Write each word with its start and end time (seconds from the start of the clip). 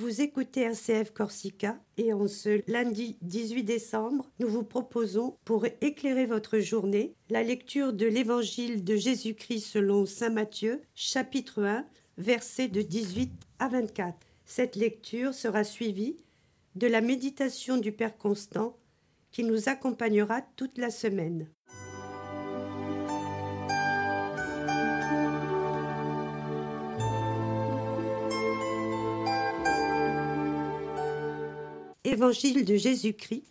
Vous 0.00 0.22
écoutez 0.22 0.62
RCF 0.62 1.12
Corsica 1.12 1.78
et 1.98 2.14
en 2.14 2.26
ce 2.26 2.62
lundi 2.66 3.18
18 3.20 3.64
décembre, 3.64 4.30
nous 4.38 4.48
vous 4.48 4.62
proposons, 4.62 5.36
pour 5.44 5.66
éclairer 5.82 6.24
votre 6.24 6.58
journée, 6.58 7.12
la 7.28 7.42
lecture 7.42 7.92
de 7.92 8.06
l'Évangile 8.06 8.82
de 8.82 8.96
Jésus-Christ 8.96 9.60
selon 9.60 10.06
Saint 10.06 10.30
Matthieu, 10.30 10.80
chapitre 10.94 11.62
1, 11.64 11.84
versets 12.16 12.68
de 12.68 12.80
18 12.80 13.30
à 13.58 13.68
24. 13.68 14.16
Cette 14.46 14.74
lecture 14.74 15.34
sera 15.34 15.64
suivie 15.64 16.16
de 16.76 16.86
la 16.86 17.02
méditation 17.02 17.76
du 17.76 17.92
Père 17.92 18.16
Constant 18.16 18.78
qui 19.32 19.44
nous 19.44 19.68
accompagnera 19.68 20.40
toute 20.56 20.78
la 20.78 20.88
semaine. 20.88 21.46
Évangile 32.10 32.64
de 32.64 32.74
Jésus-Christ 32.74 33.44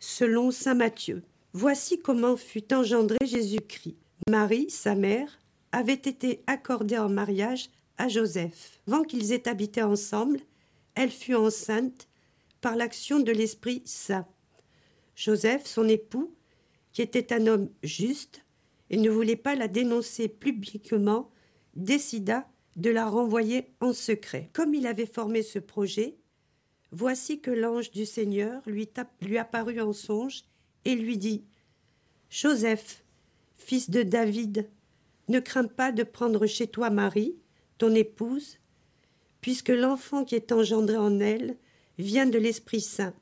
selon 0.00 0.50
Saint 0.50 0.72
Matthieu. 0.72 1.22
Voici 1.52 2.00
comment 2.00 2.38
fut 2.38 2.72
engendré 2.72 3.18
Jésus-Christ. 3.22 3.96
Marie, 4.30 4.70
sa 4.70 4.94
mère, 4.94 5.38
avait 5.72 5.92
été 5.92 6.42
accordée 6.46 6.96
en 6.96 7.10
mariage 7.10 7.68
à 7.98 8.08
Joseph. 8.08 8.80
Avant 8.86 9.02
qu'ils 9.02 9.32
aient 9.32 9.46
habité 9.46 9.82
ensemble, 9.82 10.40
elle 10.94 11.10
fut 11.10 11.34
enceinte 11.34 12.08
par 12.62 12.76
l'action 12.76 13.20
de 13.20 13.30
l'Esprit 13.30 13.82
Saint. 13.84 14.26
Joseph, 15.14 15.66
son 15.66 15.86
époux, 15.86 16.34
qui 16.94 17.02
était 17.02 17.34
un 17.34 17.46
homme 17.46 17.68
juste 17.82 18.42
et 18.88 18.96
ne 18.96 19.10
voulait 19.10 19.36
pas 19.36 19.54
la 19.54 19.68
dénoncer 19.68 20.28
publiquement, 20.28 21.30
décida 21.76 22.48
de 22.76 22.88
la 22.88 23.06
renvoyer 23.06 23.66
en 23.80 23.92
secret. 23.92 24.48
Comme 24.54 24.72
il 24.72 24.86
avait 24.86 25.04
formé 25.04 25.42
ce 25.42 25.58
projet, 25.58 26.16
Voici 26.90 27.40
que 27.40 27.50
l'ange 27.50 27.90
du 27.90 28.06
Seigneur 28.06 28.62
lui, 28.66 28.88
apparut 29.38 29.80
en 29.80 29.92
songe 29.92 30.44
et 30.84 30.94
lui 30.94 31.18
dit 31.18 31.44
Joseph, 32.30 33.04
fils 33.56 33.90
de 33.90 34.02
David, 34.02 34.68
ne 35.28 35.40
crains 35.40 35.66
pas 35.66 35.92
de 35.92 36.02
prendre 36.02 36.46
chez 36.46 36.66
toi 36.66 36.90
Marie, 36.90 37.36
ton 37.76 37.94
épouse, 37.94 38.58
puisque 39.40 39.68
l'enfant 39.68 40.24
qui 40.24 40.34
est 40.34 40.52
engendré 40.52 40.96
en 40.96 41.20
elle 41.20 41.56
vient 41.98 42.26
de 42.26 42.38
l'Esprit 42.38 42.80
Saint. 42.80 43.14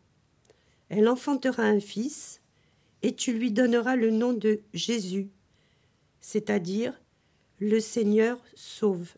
Elle 0.89 1.09
enfantera 1.09 1.65
un 1.65 1.81
fils, 1.81 2.41
et 3.03 3.15
tu 3.15 3.33
lui 3.33 3.51
donneras 3.51 3.97
le 3.97 4.11
nom 4.11 4.33
de 4.33 4.61
Jésus, 4.73 5.29
c'est-à-dire 6.21 7.01
le 7.59 7.81
Seigneur 7.81 8.43
sauve, 8.55 9.15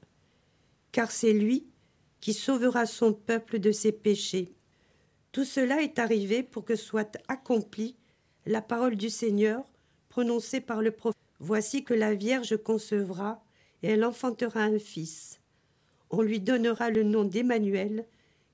car 0.93 1.11
c'est 1.11 1.33
lui 1.33 1.68
qui 2.21 2.33
sauvera 2.33 2.87
son 2.87 3.13
peuple 3.13 3.59
de 3.59 3.73
ses 3.73 3.93
péchés. 3.93 4.55
Tout 5.33 5.45
cela 5.45 5.83
est 5.83 5.99
arrivé 5.99 6.43
pour 6.43 6.65
que 6.65 6.77
soit 6.77 7.19
accomplie 7.29 7.97
la 8.47 8.63
parole 8.63 8.97
du 8.97 9.11
Seigneur 9.11 9.65
prononcée 10.09 10.61
par 10.61 10.83
le 10.83 10.91
prophète. 10.91 11.19
Voici 11.41 11.85
que 11.85 11.95
la 11.95 12.15
Vierge 12.15 12.57
concevra 12.57 13.45
et 13.83 13.91
elle 13.91 14.05
enfantera 14.05 14.63
un 14.63 14.79
fils. 14.79 15.41
On 16.11 16.23
lui 16.23 16.41
donnera 16.41 16.91
le 16.91 17.05
nom 17.05 17.25
d'Emmanuel, 17.25 18.07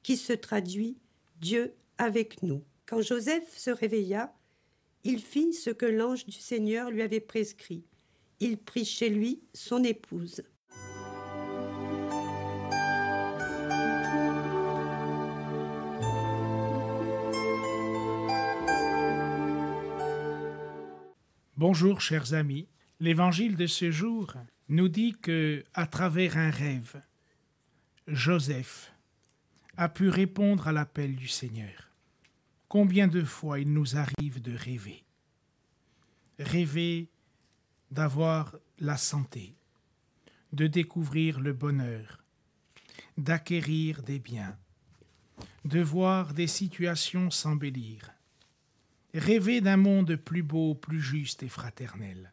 qui 0.02 0.16
se 0.16 0.32
traduit 0.32 0.98
Dieu 1.40 1.74
avec 1.96 2.42
nous. 2.42 2.62
Quand 2.86 3.00
Joseph 3.00 3.56
se 3.56 3.70
réveilla, 3.70 4.34
il 5.04 5.20
fit 5.20 5.54
ce 5.54 5.70
que 5.70 5.86
l'ange 5.86 6.26
du 6.26 6.38
Seigneur 6.38 6.90
lui 6.90 7.02
avait 7.02 7.20
prescrit. 7.20 7.84
Il 8.40 8.58
prit 8.58 8.84
chez 8.84 9.08
lui 9.08 9.42
son 9.54 9.82
épouse. 9.84 10.42
Bonjour 21.56 22.00
chers 22.00 22.34
amis. 22.34 22.66
L'évangile 22.98 23.54
de 23.54 23.68
ce 23.68 23.92
jour 23.92 24.34
nous 24.68 24.88
dit 24.88 25.12
que 25.12 25.64
à 25.72 25.86
travers 25.86 26.36
un 26.36 26.50
rêve, 26.50 27.00
Joseph 28.08 28.92
a 29.76 29.88
pu 29.88 30.08
répondre 30.08 30.66
à 30.66 30.72
l'appel 30.72 31.14
du 31.14 31.28
Seigneur. 31.28 31.92
Combien 32.66 33.06
de 33.06 33.22
fois 33.22 33.60
il 33.60 33.72
nous 33.72 33.96
arrive 33.96 34.42
de 34.42 34.52
rêver? 34.56 35.04
Rêver 36.40 37.08
d'avoir 37.92 38.56
la 38.80 38.96
santé, 38.96 39.54
de 40.52 40.66
découvrir 40.66 41.38
le 41.38 41.52
bonheur, 41.52 42.24
d'acquérir 43.16 44.02
des 44.02 44.18
biens, 44.18 44.58
de 45.64 45.80
voir 45.80 46.34
des 46.34 46.48
situations 46.48 47.30
s'embellir, 47.30 48.10
rêver 49.14 49.60
d'un 49.60 49.76
monde 49.76 50.16
plus 50.16 50.42
beau, 50.42 50.74
plus 50.74 51.00
juste 51.00 51.42
et 51.42 51.48
fraternel. 51.48 52.32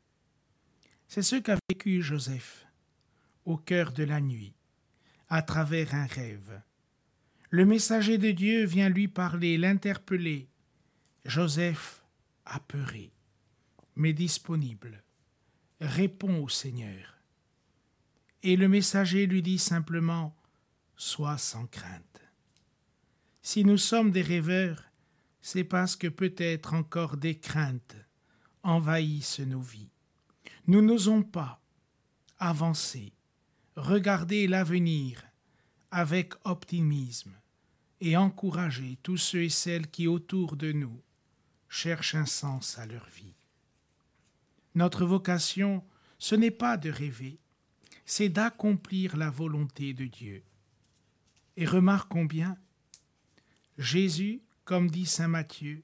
C'est 1.07 1.21
ce 1.21 1.35
qu'a 1.35 1.57
vécu 1.69 2.01
Joseph 2.01 2.65
au 3.45 3.57
cœur 3.57 3.91
de 3.91 4.03
la 4.03 4.21
nuit, 4.21 4.53
à 5.29 5.41
travers 5.41 5.95
un 5.95 6.05
rêve. 6.05 6.61
Le 7.49 7.65
messager 7.65 8.17
de 8.17 8.31
Dieu 8.31 8.65
vient 8.65 8.89
lui 8.89 9.07
parler, 9.07 9.57
l'interpeller. 9.57 10.47
Joseph, 11.25 12.03
apeuré, 12.45 13.11
mais 13.95 14.13
disponible, 14.13 15.03
répond 15.79 16.43
au 16.43 16.49
Seigneur. 16.49 17.17
Et 18.43 18.55
le 18.55 18.67
messager 18.67 19.27
lui 19.27 19.41
dit 19.41 19.59
simplement 19.59 20.35
Sois 20.95 21.37
sans 21.37 21.65
crainte. 21.65 22.21
Si 23.41 23.65
nous 23.65 23.77
sommes 23.77 24.11
des 24.11 24.21
rêveurs, 24.21 24.90
c'est 25.41 25.63
parce 25.63 25.95
que 25.95 26.07
peut-être 26.07 26.73
encore 26.73 27.17
des 27.17 27.37
craintes 27.37 27.95
envahissent 28.63 29.39
nos 29.39 29.61
vies. 29.61 29.89
Nous 30.67 30.81
n'osons 30.81 31.23
pas 31.23 31.61
avancer, 32.37 33.13
regarder 33.75 34.47
l'avenir 34.47 35.23
avec 35.89 36.33
optimisme 36.45 37.33
et 37.99 38.17
encourager 38.17 38.97
tous 39.03 39.17
ceux 39.17 39.43
et 39.43 39.49
celles 39.49 39.89
qui 39.89 40.07
autour 40.07 40.55
de 40.55 40.71
nous 40.71 41.01
cherchent 41.69 42.15
un 42.15 42.25
sens 42.25 42.77
à 42.77 42.85
leur 42.85 43.07
vie. 43.09 43.35
Notre 44.75 45.05
vocation, 45.05 45.83
ce 46.17 46.35
n'est 46.35 46.51
pas 46.51 46.77
de 46.77 46.89
rêver, 46.89 47.39
c'est 48.05 48.29
d'accomplir 48.29 49.17
la 49.17 49.29
volonté 49.29 49.93
de 49.93 50.05
Dieu. 50.05 50.43
Et 51.57 51.65
remarquons 51.65 52.25
bien, 52.25 52.57
Jésus 53.77 54.41
comme 54.71 54.89
dit 54.89 55.05
saint 55.05 55.27
Matthieu, 55.27 55.83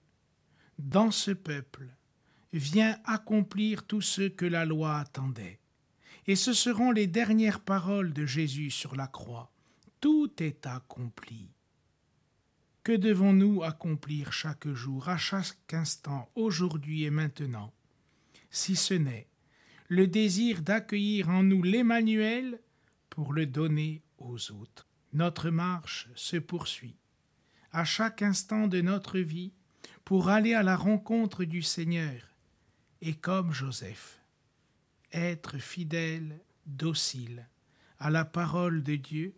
dans 0.79 1.11
ce 1.11 1.31
peuple 1.31 1.89
vient 2.53 2.97
accomplir 3.03 3.85
tout 3.85 3.99
ce 3.99 4.29
que 4.29 4.45
la 4.45 4.63
loi 4.63 4.99
attendait. 4.99 5.59
Et 6.25 6.37
ce 6.37 6.53
seront 6.53 6.91
les 6.91 7.05
dernières 7.05 7.59
paroles 7.59 8.13
de 8.13 8.25
Jésus 8.25 8.71
sur 8.71 8.95
la 8.95 9.07
croix. 9.07 9.51
Tout 9.99 10.31
est 10.41 10.65
accompli. 10.65 11.51
Que 12.83 12.93
devons-nous 12.93 13.61
accomplir 13.61 14.31
chaque 14.31 14.69
jour, 14.69 15.09
à 15.09 15.17
chaque 15.17 15.73
instant, 15.73 16.31
aujourd'hui 16.35 17.03
et 17.03 17.09
maintenant, 17.09 17.73
si 18.51 18.77
ce 18.77 18.93
n'est 18.93 19.27
le 19.89 20.07
désir 20.07 20.61
d'accueillir 20.61 21.27
en 21.27 21.43
nous 21.43 21.61
l'Emmanuel 21.61 22.61
pour 23.09 23.33
le 23.33 23.47
donner 23.47 24.01
aux 24.17 24.53
autres 24.53 24.87
Notre 25.11 25.49
marche 25.49 26.07
se 26.15 26.37
poursuit 26.37 26.95
à 27.71 27.85
chaque 27.85 28.21
instant 28.21 28.67
de 28.67 28.81
notre 28.81 29.19
vie 29.19 29.51
pour 30.05 30.29
aller 30.29 30.53
à 30.53 30.63
la 30.63 30.75
rencontre 30.75 31.43
du 31.43 31.61
Seigneur 31.61 32.21
et 33.01 33.13
comme 33.13 33.51
Joseph, 33.51 34.19
être 35.11 35.57
fidèle, 35.57 36.39
docile 36.65 37.47
à 37.99 38.09
la 38.09 38.25
parole 38.25 38.83
de 38.83 38.95
Dieu 38.95 39.35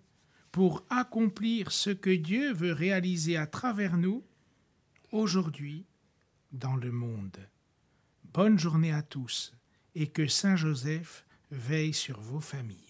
pour 0.52 0.84
accomplir 0.90 1.72
ce 1.72 1.90
que 1.90 2.10
Dieu 2.10 2.54
veut 2.54 2.74
réaliser 2.74 3.38
à 3.38 3.48
travers 3.48 3.98
nous 3.98 4.24
aujourd'hui 5.12 5.86
dans 6.52 6.76
le 6.76 6.92
monde. 6.92 7.38
Bonne 8.34 8.60
journée 8.60 8.94
à 8.94 9.02
tous 9.02 9.54
et 9.96 10.08
que 10.08 10.28
Saint 10.28 10.56
Joseph 10.56 11.26
veille 11.52 11.94
sur 11.94 12.20
vos 12.22 12.40
familles. 12.40 12.89